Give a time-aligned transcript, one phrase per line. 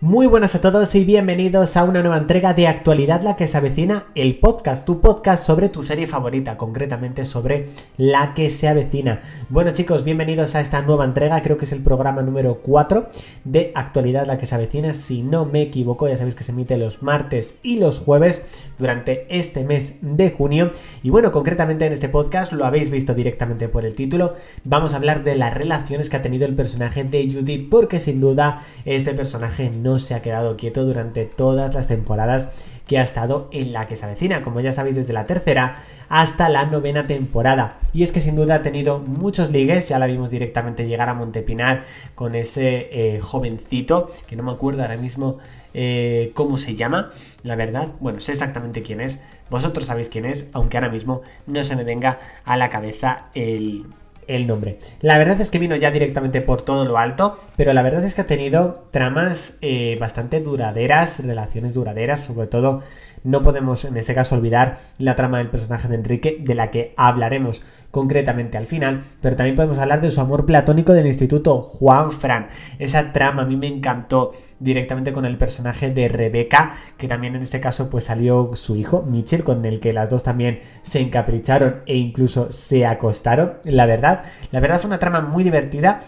[0.00, 3.56] Muy buenas a todos y bienvenidos a una nueva entrega de Actualidad la que se
[3.56, 7.66] avecina, el podcast, tu podcast sobre tu serie favorita, concretamente sobre
[7.96, 9.22] la que se avecina.
[9.48, 13.08] Bueno chicos, bienvenidos a esta nueva entrega, creo que es el programa número 4
[13.44, 16.76] de Actualidad la que se avecina, si no me equivoco, ya sabéis que se emite
[16.76, 20.72] los martes y los jueves durante este mes de junio.
[21.04, 24.34] Y bueno, concretamente en este podcast, lo habéis visto directamente por el título,
[24.64, 28.20] vamos a hablar de las relaciones que ha tenido el personaje de Judith, porque sin
[28.20, 33.48] duda este personaje no se ha quedado quieto durante todas las temporadas que ha estado
[33.52, 35.76] en la que se avecina, como ya sabéis desde la tercera
[36.08, 37.76] hasta la novena temporada.
[37.92, 41.14] Y es que sin duda ha tenido muchos ligues, ya la vimos directamente llegar a
[41.14, 41.84] Montepinar
[42.14, 45.38] con ese eh, jovencito, que no me acuerdo ahora mismo
[45.74, 47.10] eh, cómo se llama,
[47.42, 51.62] la verdad, bueno, sé exactamente quién es, vosotros sabéis quién es, aunque ahora mismo no
[51.62, 53.86] se me venga a la cabeza el,
[54.28, 54.78] el nombre.
[55.00, 58.14] La verdad es que vino ya directamente por todo lo alto, pero la verdad es
[58.14, 62.82] que ha tenido tramas eh, bastante duraderas, relaciones duraderas, sobre todo
[63.24, 66.92] no podemos en este caso olvidar la trama del personaje de Enrique, de la que
[66.96, 67.62] hablaremos
[67.94, 72.48] concretamente al final, pero también podemos hablar de su amor platónico del instituto, Juan Fran.
[72.80, 77.42] Esa trama a mí me encantó directamente con el personaje de Rebeca, que también en
[77.42, 81.82] este caso pues salió su hijo, Mitchell, con el que las dos también se encapricharon
[81.86, 83.58] e incluso se acostaron.
[83.62, 86.00] La verdad, la verdad fue una trama muy divertida,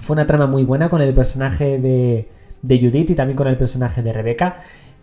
[0.00, 2.30] fue una trama muy buena con el personaje de,
[2.62, 4.60] de Judith y también con el personaje de Rebeca.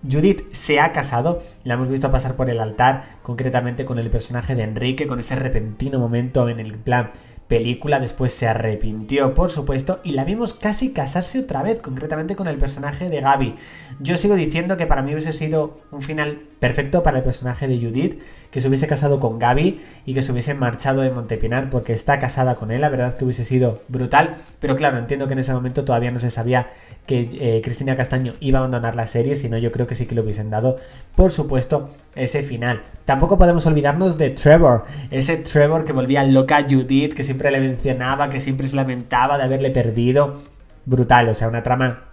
[0.09, 4.55] Judith se ha casado, la hemos visto pasar por el altar, concretamente con el personaje
[4.55, 7.09] de Enrique, con ese repentino momento en el plan
[7.47, 12.47] película, después se arrepintió, por supuesto, y la vimos casi casarse otra vez, concretamente con
[12.47, 13.55] el personaje de Gaby.
[13.99, 17.77] Yo sigo diciendo que para mí hubiese sido un final perfecto para el personaje de
[17.77, 18.19] Judith,
[18.55, 22.19] que se hubiese casado con Gaby y que se hubiese marchado de Montepinar porque está
[22.19, 25.53] casada con él, la verdad que hubiese sido brutal, pero claro, entiendo que en ese
[25.53, 26.67] momento todavía no se sabía
[27.05, 30.15] que eh, Cristina Castaño iba a abandonar la serie, sino yo creo que sí que
[30.15, 30.77] le hubiesen dado,
[31.15, 32.83] por supuesto, ese final.
[33.03, 38.29] Tampoco podemos olvidarnos de Trevor, ese Trevor que volvía loca Judith, que siempre le mencionaba,
[38.29, 40.31] que siempre se lamentaba de haberle perdido.
[40.85, 42.05] Brutal, o sea, una trama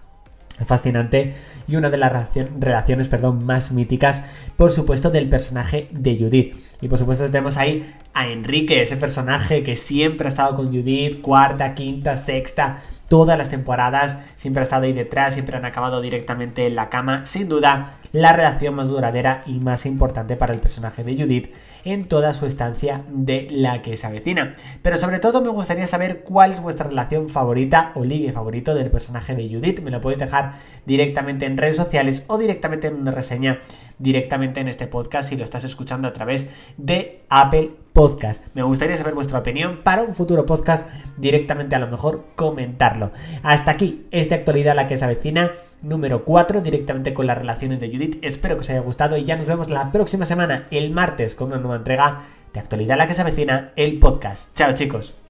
[0.67, 1.35] fascinante
[1.69, 2.13] y una de las
[2.59, 4.25] relaciones perdón, más míticas,
[4.57, 6.57] por supuesto, del personaje de Judith.
[6.81, 11.21] Y por supuesto tenemos ahí a Enrique, ese personaje que siempre ha estado con Judith,
[11.21, 12.79] cuarta, quinta, sexta,
[13.09, 17.27] todas las temporadas, siempre ha estado ahí detrás, siempre han acabado directamente en la cama.
[17.27, 21.53] Sin duda, la relación más duradera y más importante para el personaje de Judith
[21.85, 24.53] en toda su estancia de la que se avecina.
[24.83, 28.91] Pero sobre todo me gustaría saber cuál es vuestra relación favorita o ligue favorito del
[28.91, 29.81] personaje de Judith.
[29.81, 30.53] Me lo podéis dejar
[30.87, 33.59] directamente en redes sociales o directamente en una reseña
[33.99, 38.45] directamente en este podcast si lo estás escuchando a través de Apple Podcast.
[38.55, 40.87] Me gustaría saber vuestra opinión para un futuro podcast,
[41.17, 43.13] directamente a lo mejor comentarlo.
[43.43, 47.89] Hasta aquí esta actualidad la que se avecina, número 4, directamente con las relaciones de
[47.89, 48.19] Judith.
[48.23, 51.49] Espero que os haya gustado y ya nos vemos la próxima semana, el martes, con
[51.49, 52.23] una nueva entrega
[52.53, 54.55] de actualidad la que se avecina, el podcast.
[54.57, 55.15] Chao chicos.